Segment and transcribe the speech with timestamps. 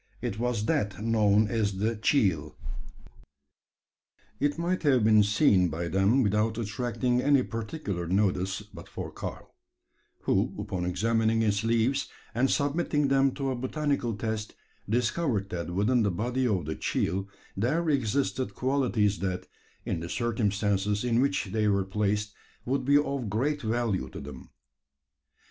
[0.19, 2.57] It was that known as the "cheel."
[4.39, 9.53] It might have been seen by them without attracting any particular notice, but for Karl;
[10.21, 14.55] who, upon examining its leaves, and submitting them to a botanical test,
[14.89, 19.45] discovered that within the body of the "cheel" there existed qualities that,
[19.85, 22.33] in the circumstances in which they were placed,
[22.65, 24.49] would be of great value to them.